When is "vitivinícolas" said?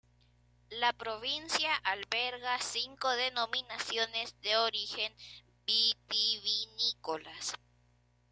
5.67-7.53